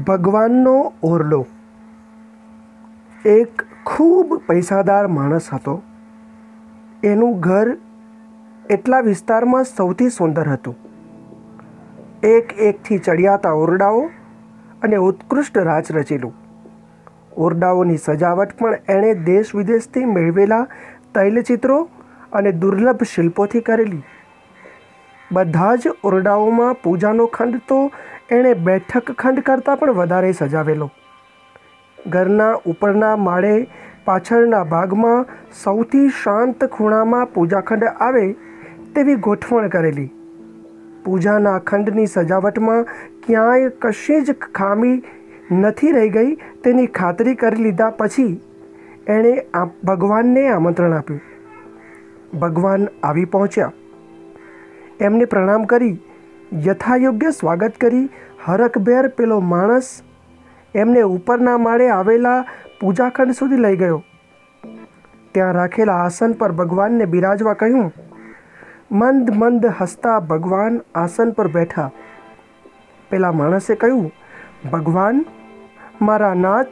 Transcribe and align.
ભગવાનનો 0.00 0.92
ઓરડો. 1.02 1.46
એક 3.24 3.62
ખૂબ 3.86 4.42
પૈસાદાર 4.46 5.06
માણસ 5.06 5.48
હતો. 5.52 5.82
એનું 7.04 7.40
ઘર 7.40 7.76
એટલા 8.70 9.00
વિસ્તારમાં 9.00 9.64
સૌથી 9.64 10.08
સુંદર 10.08 10.48
હતું. 10.48 10.76
એક 12.22 12.52
એકથી 12.52 12.98
ચડિયાતા 12.98 13.52
ઓરડાઓ 13.52 14.00
અને 14.82 14.96
ઉત્કૃષ્ટ 14.96 15.58
રાજ 15.58 15.92
રચેલું. 15.92 16.34
ઓરડાઓની 17.36 17.96
સજાવટ 17.96 18.58
પણ 18.58 18.78
એણે 18.88 19.14
દેશ 19.14 19.54
વિદેશથી 19.54 20.04
મેળવેલા 20.04 20.66
તૈલચિત્રો 21.14 21.88
અને 22.32 22.52
દુર્લભ 22.52 23.02
શિલ્પોથી 23.02 23.60
કરેલી. 23.60 24.02
બધા 25.32 25.74
જ 25.74 25.88
ઓરડાઓમાં 26.04 26.74
પૂજાનો 26.74 27.26
ખંડ 27.26 27.56
તો 27.68 27.90
એણે 28.32 28.54
બેઠક 28.54 29.12
ખંડ 29.12 29.40
કરતાં 29.40 29.78
પણ 29.78 29.92
વધારે 29.92 30.32
સજાવેલો. 30.32 30.90
ઘરના 32.06 32.52
ઉપરના 32.66 33.16
માળે 33.16 33.66
પાછળના 34.04 34.64
ભાગમાં 34.64 35.26
સૌથી 35.64 36.08
શાંત 36.08 36.64
ખૂણામાં 36.64 37.32
પૂજાખંડ 37.32 37.84
આવે 37.84 38.32
તેવી 38.94 39.14
ગોઠવણ 39.14 39.68
કરેલી. 39.68 40.10
પૂજાના 41.04 41.58
ખંડની 41.58 42.06
સજાવટમાં 42.06 42.84
ક્યાંય 43.26 43.68
કશી 43.68 44.20
જ 44.20 44.32
ખામી 44.32 45.02
નથી 45.52 45.92
રહી 45.92 46.08
ગઈ 46.08 46.34
તેની 46.34 46.86
ખાતરી 46.86 47.34
કરી 47.34 47.62
લીધા 47.62 47.90
પછી 47.90 48.40
એણે 49.06 49.34
આ 49.54 49.64
ભગવાનને 49.84 50.48
આમંત્રણ 50.48 50.92
આપ્યું. 50.92 51.20
ભગવાન 52.38 52.88
આવી 53.02 53.24
પહોંચ્યા. 53.24 53.72
એમને 55.00 55.24
પ્રણામ 55.24 55.64
કરી 55.64 55.98
યથાયોગ્ય 56.52 57.30
સ્વાગત 57.30 57.72
કરી, 57.80 58.08
હરખભેર 58.44 59.08
પેલો 59.08 59.40
માણસ 59.40 60.02
એમને 60.74 61.02
ઉપરના 61.02 61.58
માળે 61.58 61.88
આવેલા 61.88 62.44
પૂજાખંડ 62.80 63.30
સુધી 63.30 63.56
લઈ 63.56 63.76
ગયો. 63.76 64.04
ત્યાં 65.32 65.52
રાખેલા 65.52 65.94
આસન 65.94 66.32
પર 66.32 66.52
ભગવાનને 66.52 67.04
બિરાજવા 67.04 67.52
કહ્યું, 67.52 67.92
મંદ 68.92 69.30
મંદ 69.30 69.66
હસતા 69.66 70.20
ભગવાન 70.20 70.80
આસન 70.94 71.30
પર 71.30 71.48
બેઠા. 71.48 71.90
પેલા 73.10 73.32
માણસે 73.32 73.74
કહ્યું, 73.74 74.12
ભગવાન, 74.72 75.24
મારા 76.02 76.34
નાથ, 76.34 76.66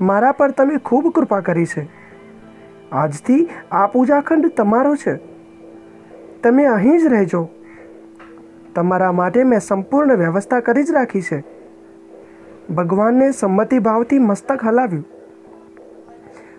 મારા 0.00 0.32
પર 0.32 0.50
તમે 0.50 0.76
ખૂબ 0.76 1.12
કૃપા 1.14 1.40
કરી 1.40 1.66
છે. 1.66 1.88
આજથી 2.92 3.48
આ 3.72 3.86
પૂજાખંડ 3.86 4.46
તમારો 4.46 4.96
છે. 4.96 5.16
તમે 6.42 6.64
અહીં 6.64 6.98
જ 6.98 7.06
રહેજો. 7.06 7.48
તમારા 8.74 9.12
માટે 9.12 9.44
મેં 9.44 9.60
સંપૂર્ણ 9.60 10.16
વ્યવસ્થા 10.16 10.60
કરી 10.60 10.82
જ 10.82 10.90
રાખી 10.90 11.22
છે. 11.22 11.44
ભગવાનને 12.74 13.30
સંમતિ 13.30 13.78
ભાવથી 13.78 14.18
મસ્તક 14.18 14.64
હલાવ્યું. 14.64 15.06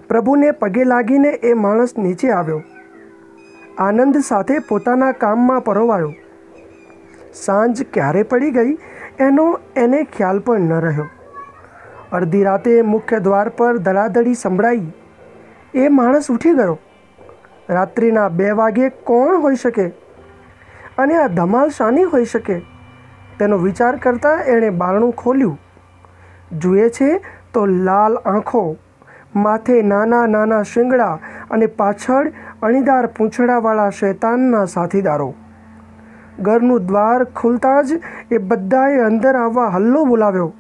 પ્રભુને 0.08 0.52
પગે 0.52 0.84
લાગીને 0.84 1.30
એ 1.30 1.54
માણસ 1.54 1.98
નીચે 1.98 2.30
આવ્યો. 2.30 2.62
આનંદ 3.78 4.18
સાથે 4.18 4.60
પોતાના 4.60 5.12
કામમાં 5.12 5.64
પરોવાયો. 5.64 6.14
સાંજ 7.34 7.84
ક્યારે 7.94 8.24
પડી 8.24 8.52
ગઈ 8.52 8.78
એનો 9.20 9.60
એને 9.76 10.04
ખ્યાલ 10.04 10.40
પણ 10.40 10.60
ન 10.60 10.74
રહ્યો. 10.74 11.08
અડધી 12.12 12.44
રાતે 12.44 12.82
મુખ્ય 12.82 13.20
દ્વાર 13.20 13.50
પર 13.50 13.78
ધડાધડી 13.78 14.34
સંભળાઈ. 14.34 14.92
એ 15.74 15.88
માણસ 15.88 16.32
ઉઠી 16.32 16.52
ગયો. 16.52 16.80
રાત્રિના 17.70 18.30
બે 18.30 18.52
વાગે 18.52 18.90
કોણ 18.90 19.38
હોઈ 19.38 19.56
શકે? 19.56 19.92
અને 21.00 21.18
આ 21.18 21.28
ધમાલ 21.28 21.70
શાની 21.70 22.04
હોઈ 22.04 22.26
શકે? 22.26 22.60
તેનો 23.40 23.58
વિચાર 23.58 23.96
કરતાં 23.96 24.46
એણે 24.46 24.70
બારણું 24.70 25.12
ખોલ્યું. 25.12 25.58
જુએ 26.60 26.90
છે 26.90 27.10
તો 27.54 27.66
લાલ 27.66 28.16
આંખો, 28.16 28.64
માથે 29.36 29.82
નાના 29.82 30.26
નાના 30.28 30.64
શિંગડા 30.64 31.20
અને 31.52 31.66
પાછળ 31.66 32.32
અણીદાર 32.62 33.06
પૂંછડાવાળા 33.06 33.90
શૈતાનના 33.90 34.66
સાથીદારો. 34.66 35.30
ઘરનું 36.40 36.86
દ્વાર 36.86 37.24
ખુલતા 37.24 37.82
જ 37.82 38.02
એ 38.32 38.38
બધાએ 38.38 39.00
અંદર 39.00 39.36
આવવા 39.36 39.68
હલ્લો 39.68 40.04
બોલાવ્યો. 40.06 40.54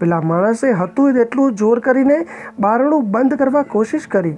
પેલા 0.00 0.20
માણસે 0.20 0.72
હતું 0.72 1.14
તેટલું 1.14 1.54
જોર 1.54 1.78
કરીને 1.80 2.18
બારણું 2.58 3.10
બંધ 3.10 3.34
કરવા 3.34 3.62
કોશિશ 3.62 4.06
કરી. 4.06 4.36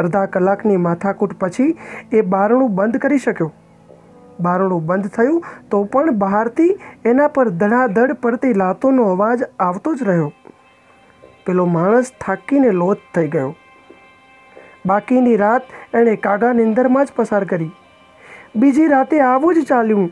અડધા 0.00 0.26
કલાકની 0.26 0.76
માથાકૂટ 0.88 1.38
પછી 1.40 1.78
એ 2.12 2.20
બારણું 2.34 2.74
બંધ 2.74 2.96
કરી 2.96 3.18
શક્યો. 3.18 3.52
બારણું 4.40 4.86
બંધ 4.86 5.08
થયું 5.08 5.42
તો 5.70 5.84
પણ 5.84 6.10
બહારથી 6.18 6.68
એના 7.04 7.28
પર 7.28 7.48
ધડાધડ 7.48 8.12
પડતી 8.12 8.54
લાતોનો 8.54 9.08
અવાજ 9.12 9.42
આવતો 9.60 9.94
જ 9.94 10.02
રહ્યો. 10.02 10.32
પેલો 11.46 11.66
માણસ 11.66 12.12
થાકીને 12.20 12.70
લોથ 12.70 12.98
થઈ 13.14 13.28
ગયો. 13.28 13.54
બાકીની 14.86 15.36
રાત 15.36 15.62
એણે 15.94 16.16
કાગા 16.16 16.52
નિંદરમાં 16.52 17.04
જ 17.04 17.08
પસાર 17.16 17.44
કરી. 17.44 17.70
બીજી 18.56 18.86
રાતે 18.86 19.20
આવું 19.20 19.54
જ 19.54 19.66
ચાલ્યું. 19.66 20.10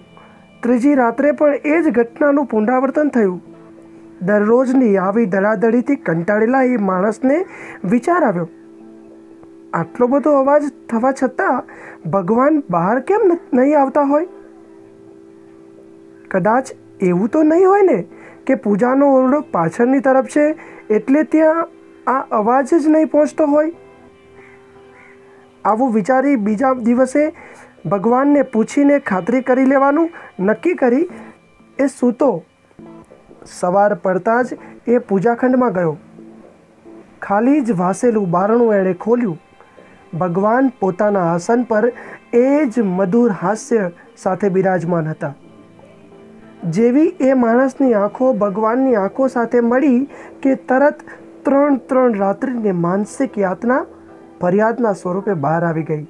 ત્રીજી 0.63 0.95
રાત્રે 0.95 1.33
પણ 1.33 1.55
એ 1.65 1.83
જ 1.83 1.95
ઘટનાનું 1.95 2.47
પુનરાવર્તન 2.47 3.09
થયું. 3.09 3.43
દરરોજની 4.23 4.97
આવી 4.97 5.27
ધડાધડીથી 5.27 5.97
કંટાળેલા 5.97 6.63
એ 6.63 6.77
માણસને 6.77 7.45
વિચાર 7.85 8.25
આવ્યો. 8.25 8.49
આટલો 9.73 10.07
બધો 10.07 10.33
અવાજ 10.33 10.63
થવા 10.89 11.13
છતાં 11.23 11.65
ભગવાન 12.11 12.63
બહાર 12.71 13.01
કેમ 13.01 13.21
નહીં 13.53 13.81
આવતા 13.81 14.03
હોય? 14.03 14.29
કદાચ 16.31 16.69
એવું 17.01 17.29
તો 17.29 17.43
નહીં 17.43 17.69
હોય 17.69 17.83
ને 17.83 18.05
કે 18.47 18.55
પૂજાનો 18.55 19.07
ઓરડો 19.07 19.41
પાછળની 19.41 20.01
તરફ 20.01 20.27
છે 20.27 20.55
એટલે 20.91 21.23
ત્યાં 21.23 21.69
આ 22.07 22.27
અવાજ 22.31 22.75
જ 22.75 22.89
નહીં 22.89 23.07
પહોંચતો 23.07 23.47
હોય? 23.47 23.73
આવું 25.65 25.93
વિચારી 25.93 26.37
બીજા 26.37 26.73
દિવસે 26.73 27.33
ભગવાનને 27.87 28.43
પૂછીને 28.43 28.99
ખાતરી 28.99 29.43
કરી 29.43 29.65
લેવાનું 29.65 30.11
નક્કી 30.41 30.75
કરી 30.75 31.09
એ 31.79 31.87
સૂતો. 31.87 32.43
સવાર 33.47 33.95
પડતા 33.95 34.43
જ 34.43 34.47
એ 34.87 34.99
પૂજાખંડમાં 34.99 35.73
ગયો. 35.73 35.97
ખાલી 37.23 37.61
જ 37.61 37.73
વાસેલું 37.73 38.31
બારણું 38.31 38.75
એણે 38.75 38.95
ખોલ્યું. 38.95 39.39
ભગવાન 40.15 40.73
પોતાના 40.81 41.33
આસન 41.33 41.63
પર 41.63 41.93
એ 42.33 42.67
જ 42.67 42.81
મધુર 42.81 43.33
હાસ્ય 43.33 43.91
સાથે 44.17 44.49
બિરાજમાન 44.49 45.09
હતા. 45.09 45.35
જેવી 46.71 47.17
એ 47.21 47.33
માણસની 47.33 47.95
આંખો 47.95 48.33
ભગવાનની 48.33 48.95
આંખો 48.95 49.27
સાથે 49.27 49.61
મળી 49.61 50.09
કે 50.43 50.55
તરત 50.55 51.01
ત્રણ 51.45 51.77
ત્રણ 51.77 52.15
રાત્રિની 52.15 52.73
માનસિક 52.73 53.39
યાતના 53.39 53.87
ફરિયાદના 54.41 54.93
સ્વરૂપે 54.93 55.33
બહાર 55.33 55.65
આવી 55.65 55.83
ગઈ. 55.83 56.07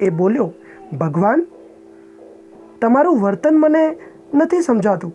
એ 0.00 0.10
બોલ્યો, 0.10 0.52
ભગવાન, 0.98 1.46
તમારું 2.80 3.20
વર્તન 3.20 3.58
મને 3.58 3.98
નથી 4.34 4.60
સમજાતું. 4.60 5.14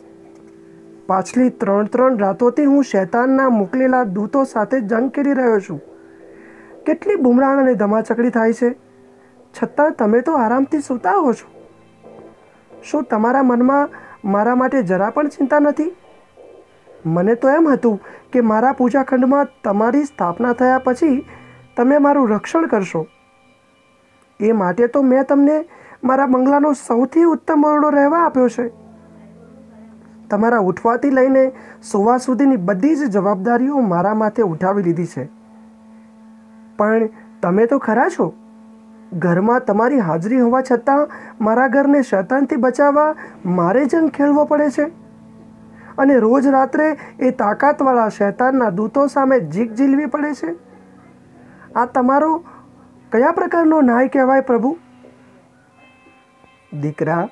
પાછલી 1.08 1.50
ત્રણ 1.50 1.86
ત્રણ 1.86 2.18
રાતોથી 2.18 2.66
હું 2.66 2.84
શૈતાનના 2.84 3.50
મોકલેલા 3.50 4.04
દૂતો 4.04 4.44
સાથે 4.44 4.80
જંગ 4.80 5.10
કરી 5.10 5.34
રહ્યો 5.34 5.60
છું. 5.60 5.82
કેટલી 6.86 7.16
બુમરાણ 7.16 7.58
અને 7.58 7.74
ધમાચકડી 7.74 8.30
થાય 8.30 8.54
છે? 8.54 8.76
છતાં 9.64 9.92
તમે 9.92 10.22
તો 10.22 10.34
આરામથી 10.34 10.80
સૂતા 10.80 11.12
હો 11.12 11.34
છો. 11.34 11.52
શું 12.84 13.04
તમારા 13.04 13.44
મનમાં 13.44 13.90
મારા 14.26 14.56
માટે 14.56 14.84
જરા 14.84 15.10
પણ 15.10 15.28
ચિંતા 15.28 15.60
નથી? 15.60 15.96
મને 17.06 17.36
તો 17.36 17.50
એમ 17.50 17.68
હતું 17.68 18.00
કે 18.34 18.42
મારા 18.42 18.72
પૂજાખંડમાં 18.72 19.48
તમારી 19.64 20.04
સ્થાપના 20.04 20.54
થયા 20.54 20.78
પછી 20.78 21.26
તમે 21.78 21.98
મારું 21.98 22.30
રક્ષણ 22.30 22.68
કરશો. 22.68 23.08
એ 24.40 24.52
માટે 24.52 24.88
તો 24.88 25.02
મેં 25.02 25.24
તમને 25.24 25.66
મારા 26.04 26.26
બંગલાનો 26.26 26.74
સૌથી 26.74 27.24
ઉત્તમ 27.24 27.66
ઓરડો 27.66 27.90
રહેવા 27.90 28.20
આપ્યો 28.20 28.50
છે. 28.50 28.72
તમારા 30.30 30.58
ઉઠવાથી 30.58 31.10
લઈને 31.10 31.52
સુવા 31.92 32.18
સુધીની 32.18 32.56
બધી 32.56 32.96
જ 32.96 33.00
જવાબદારીઓ 33.00 33.80
મારા 33.80 34.14
માથે 34.14 34.42
ઉઠાવી 34.42 34.84
લીધી 34.84 35.06
છે. 35.06 35.41
પણ 36.82 37.10
તમે 37.42 37.66
તો 37.66 37.80
ખરા 37.80 38.08
છો. 38.10 38.32
ઘરમાં 39.18 39.66
તમારી 39.68 40.02
હાજરી 40.02 40.40
હોવા 40.40 40.64
છતાં 40.68 41.02
મારા 41.42 41.70
ઘરને 41.70 42.02
શૈતાનથી 42.10 42.60
બચાવવા 42.60 43.08
મારે 43.56 43.86
જંગ 43.86 44.12
ખેલવો 44.12 44.46
પડે 44.46 44.68
છે. 44.70 44.86
અને 45.98 46.16
રોજ 46.20 46.48
રાત્રે 46.50 46.88
એ 47.20 47.32
તાકાતવાળા 47.40 48.12
શૈતાનના 48.18 48.70
દૂતો 48.72 49.08
સામે 49.08 49.40
જીગ 49.50 49.74
ઝીલવી 49.76 50.12
પડે 50.14 50.32
છે. 50.34 50.54
આ 51.76 51.86
તમારો 51.96 52.32
કયા 53.12 53.32
પ્રકારનો 53.32 53.82
ન્યાય 53.82 54.08
કહેવાય 54.08 54.42
પ્રભુ? 54.42 54.72
દીકરા, 56.82 57.24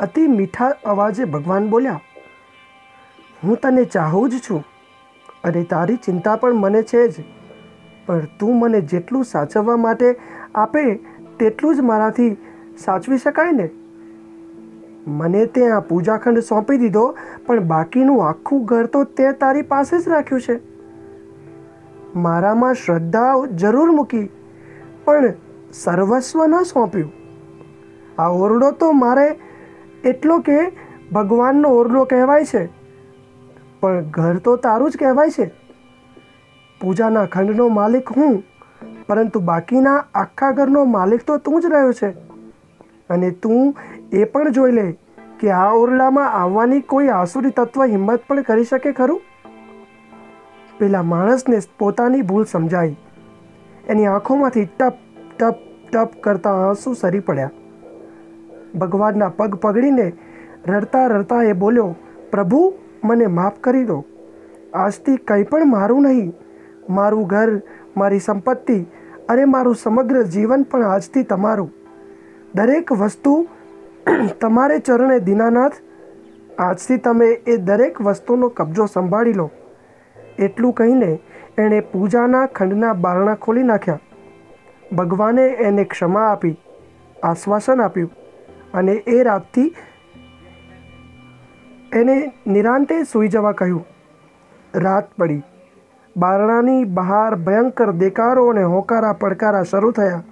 અતિ 0.00 0.26
મીઠા 0.28 0.70
અવાજે 0.86 1.24
ભગવાન 1.26 1.68
બોલ્યા, 1.68 2.00
હું 3.42 3.60
તને 3.62 3.84
ચાહું 3.94 4.30
જ 4.30 4.40
છું 4.48 4.64
અને 5.44 5.62
તારી 5.70 5.98
ચિંતા 6.04 6.36
પણ 6.36 6.58
મને 6.58 6.82
છે 6.84 7.08
જ. 7.08 7.28
પણ 8.10 8.30
તું 8.38 8.54
મને 8.58 8.78
જેટલું 8.92 9.24
સાચવવા 9.24 9.74
માટે 9.80 10.08
આપે 10.54 10.80
તેટલું 11.40 11.76
જ 11.76 11.82
મારાથી 11.88 12.30
સાચવી 12.78 13.18
શકાય 13.18 13.52
ને? 13.52 13.66
મને 15.18 15.42
તે 15.54 15.66
આ 15.72 15.82
પૂજાખંડ 15.90 16.40
સોંપી 16.46 16.78
દીધો, 16.78 17.04
પણ 17.46 17.68
બાકીનું 17.68 18.24
આખું 18.24 18.64
ઘર 18.64 18.88
તો 18.96 19.04
તે 19.20 19.28
તારી 19.42 19.62
પાસે 19.68 19.94
જ 19.94 20.12
રાખ્યું 20.14 20.42
છે. 20.42 20.56
મારામાં 22.16 22.74
શ્રદ્ધા 22.74 23.30
જરૂર 23.62 23.92
મૂકી, 23.92 24.26
પણ 25.04 25.30
સર્વસ્વ 25.72 26.44
ન 26.48 26.58
સોંપ્યું. 26.64 27.14
આ 28.18 28.28
ઓરડો 28.40 28.72
તો 28.82 28.90
મારે 29.04 29.26
એટલો 30.04 30.40
કે 30.40 30.58
ભગવાનનો 31.12 31.72
ઓરડો 31.78 32.04
કહેવાય 32.04 32.50
છે, 32.52 32.66
પણ 33.80 34.12
ઘર 34.18 34.36
તો 34.44 34.56
તારું 34.68 34.90
જ 34.90 35.04
કહેવાય 35.04 35.36
છે. 35.38 35.50
પૂજાના 36.80 37.26
ખંડનો 37.26 37.68
માલિક 37.68 38.08
હું, 38.16 38.42
પરંતુ 39.06 39.40
બાકીના 39.40 40.04
આખા 40.14 40.50
ઘરનો 40.50 40.84
માલિક 40.84 41.22
તો 41.26 41.36
તું 41.36 41.62
જ 41.62 41.66
રહ્યો 41.66 41.92
છે. 41.92 42.08
અને 43.10 43.30
તું 43.30 43.76
એ 44.12 44.24
પણ 44.24 44.50
જોઈ 44.50 44.72
લે 44.72 44.98
કે 45.40 45.50
આ 45.50 45.72
ઓરડામાં 45.72 46.32
આવવાની 46.32 46.80
કોઈ 46.80 47.08
આસુરી 47.08 47.50
તત્વ 47.50 47.84
હિંમત 47.84 48.20
પણ 48.28 48.42
કરી 48.42 48.64
શકે 48.64 48.92
ખરું? 48.92 49.20
પેલા 50.78 51.02
માણસને 51.02 51.58
પોતાની 51.78 52.22
ભૂલ 52.22 52.44
સમજાઈ. 52.44 52.96
એની 53.88 54.06
આંખોમાંથી 54.06 54.64
ટપ 54.64 54.94
ટપ 55.38 55.56
ટપ 55.92 56.10
કરતા 56.20 56.50
આંસુ 56.50 56.94
સરી 56.94 57.20
પડ્યા. 57.20 57.50
ભગવાનના 58.78 59.28
પગ 59.28 59.54
પગડીને 59.54 60.12
રડતા 60.66 61.06
રડતા 61.06 61.42
એ 61.42 61.52
બોલ્યો, 61.52 61.96
પ્રભુ, 62.30 62.74
મને 63.04 63.26
માફ 63.26 63.58
કરી 63.60 63.84
દો. 63.84 64.04
આજથી 64.74 65.16
કંઈ 65.16 65.42
પણ 65.42 65.66
મારું 65.66 66.02
નહીં. 66.02 66.32
મારું 66.90 67.26
ઘર, 67.26 67.50
મારી 67.96 68.18
સંપત્તિ 68.18 68.78
અને 69.28 69.44
મારું 69.44 69.74
સમગ્ર 69.74 70.22
જીવન 70.34 70.62
પણ 70.62 70.84
આજથી 70.84 71.22
તમારું. 71.24 71.70
દરેક 72.54 72.92
વસ્તુ 72.92 73.34
તમારે 74.40 74.78
ચરણે 74.78 75.18
દીનાનાથ. 75.20 75.76
આજથી 76.58 76.96
તમે 76.98 77.28
એ 77.46 77.56
દરેક 77.56 78.00
વસ્તુનો 78.00 78.48
કબજો 78.48 78.86
સંભાળી 78.86 79.32
લો. 79.32 79.50
એટલું 80.38 80.72
કહીને 80.74 81.10
એણે 81.58 81.80
પૂજાના 81.92 82.46
ખંડના 82.46 82.94
બારણા 83.04 83.34
ખોલી 83.34 83.62
નાખ્યા. 83.62 84.00
ભગવાને 84.96 85.46
એને 85.66 85.84
ક્ષમા 85.84 86.26
આપી, 86.26 86.56
આશ્વાસન 87.22 87.80
આપ્યું 87.80 88.10
અને 88.74 88.92
એ 88.92 89.22
રાતથી 89.22 89.68
એને 91.92 92.16
નિરાંતે 92.46 92.98
સૂઈ 93.02 93.28
જવા 93.28 93.52
કહ્યું. 93.52 93.86
રાત 94.74 95.08
પડી. 95.18 95.42
બારણાની 96.16 96.84
બહાર 96.84 97.34
ભયંકર 97.34 97.90
દેકારો 97.90 98.46
અને 98.46 98.62
હોકારા 98.62 99.12
પડકારા 99.12 99.62
શરૂ 99.62 99.90
થયા. 99.90 100.22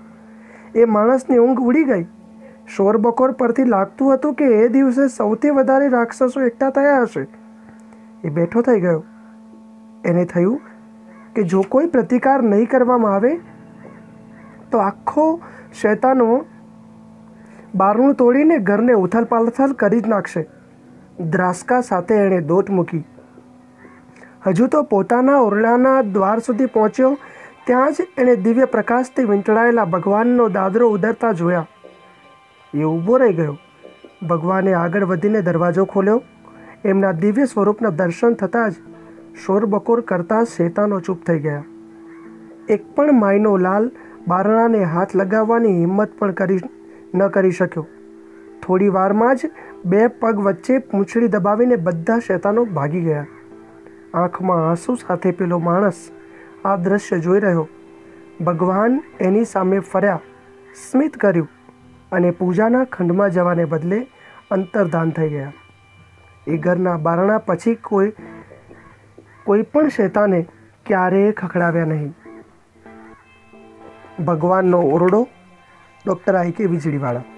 એ 0.75 0.85
માણસની 0.85 1.39
ઊંઘ 1.39 1.61
ઉડી 1.61 1.85
ગઈ. 1.85 2.07
શોર 2.77 2.97
બકોર 2.97 3.33
પરથી 3.33 3.65
લાગતું 3.65 4.15
હતું 4.15 4.35
કે 4.35 4.45
એ 4.45 4.69
દિવસે 4.69 5.09
સૌથી 5.09 5.51
વધારે 5.51 5.89
રાક્ષસો 5.89 6.41
એકઠા 6.41 6.71
થયા 6.71 7.03
હશે. 7.03 7.27
એ 8.25 8.29
બેઠો 8.29 8.61
થઈ 8.61 8.81
ગયો. 8.81 9.05
એને 10.05 10.25
થયું 10.25 10.61
કે 11.35 11.43
જો 11.43 11.63
કોઈ 11.69 11.87
પ્રતિકાર 11.87 12.43
નહીં 12.43 12.69
કરવામાં 12.69 13.15
આવે, 13.15 13.41
તો 14.73 14.79
આખો 14.79 15.41
શેતાનો 15.81 16.45
બારણું 17.75 18.15
તોડીને 18.15 18.59
ઘરને 18.59 18.93
ઉથલ 18.93 19.73
કરી 19.73 20.01
જ 20.01 20.09
નાખશે. 20.09 20.49
દ્રાસકા 21.21 21.81
સાથે 21.81 22.15
એણે 22.15 22.41
દોટ 22.41 22.71
મૂકી. 22.71 23.05
હજુ 24.46 24.67
તો 24.67 24.82
પોતાના 24.82 25.37
ઓરડાના 25.37 26.02
દ્વાર 26.02 26.38
સુધી 26.38 26.67
પહોંચ્યો, 26.67 27.19
ત્યાં 27.67 27.93
જ 27.93 27.96
એણે 28.19 28.37
દિવ્ય 28.37 28.64
પ્રકાશથી 28.64 29.25
વીંટળાયેલા 29.25 29.85
ભગવાનનો 29.85 30.49
દાદરો 30.49 30.88
ઉદરતા 30.88 31.32
જોયા. 31.32 31.67
એ 32.75 32.85
ઊભો 32.85 33.17
રહી 33.17 33.32
ગયો. 33.32 33.56
ભગવાને 34.29 34.73
આગળ 34.73 35.05
વધીને 35.05 35.40
દરવાજો 35.40 35.85
ખોલ્યો. 35.85 36.23
એમના 36.85 37.12
દિવ્ય 37.12 37.44
સ્વરૂપના 37.44 37.88
દર્શન 37.88 38.35
થતાં 38.35 38.70
જ 38.70 38.75
શોરબકોર 39.46 40.00
કરતાં 40.00 40.44
શેતાનો 40.44 41.00
ચૂપ 41.00 41.25
થઈ 41.26 41.38
ગયા. 41.38 41.64
એક 42.69 42.94
પણ 42.94 43.20
માયનો 43.20 43.56
લાલ 43.56 43.91
બારણાને 44.29 44.84
હાથ 44.84 45.17
લગાવવાની 45.17 45.69
હિંમત 45.69 46.08
પણ 46.19 46.31
કરી 46.31 46.61
ન 47.14 47.29
કરી 47.29 47.50
શક્યો. 47.50 47.87
થોડી 48.67 48.88
વારમાં 48.88 49.37
જ 49.37 49.41
બે 49.84 50.06
પગ 50.06 50.38
વચ્ચે 50.38 50.79
પૂંછડી 50.79 51.29
દબાવીને 51.29 51.76
બધા 51.76 52.19
શેતાનો 52.19 52.64
ભાગી 52.64 53.00
ગયા. 53.00 53.26
આંખમાં 54.14 54.70
આંસુ 54.70 54.94
સાથે 54.94 55.31
પેલો 55.31 55.58
માણસ 55.58 56.10
આ 56.64 56.76
દ્રશ્ય 56.76 57.19
જોઈ 57.19 57.40
રહ્યો. 57.40 57.69
ભગવાન 58.44 59.02
એની 59.20 59.44
સામે 59.44 59.78
ફર્યા, 59.78 60.20
સ્મિત 60.90 61.16
કર્યું 61.16 61.49
અને 62.12 62.31
પૂજાના 62.31 62.84
ખંડમાં 62.84 63.31
જવાને 63.31 63.64
બદલે 63.64 63.99
અંતર્ધાન 64.50 65.10
થઈ 65.10 65.28
ગયા. 65.28 65.52
એ 66.46 66.56
ઘરના 66.56 66.96
બારણા 66.96 67.38
પછી 67.38 67.75
કોઈ 67.75 68.12
કોઈ 69.44 69.62
પણ 69.62 69.88
શેતાને 69.88 70.46
ક્યારેય 70.87 71.32
ખખડાવ્યા 71.32 71.84
નહીં. 71.84 72.14
ભગવાનનો 74.25 74.81
ઓરડો 74.81 75.28
ડૉક્ટર 76.06 76.34
આઈ 76.34 76.50
કે 76.50 76.64
વીજળીવાળા 76.64 77.38